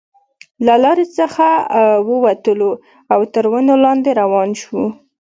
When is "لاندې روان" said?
3.85-4.49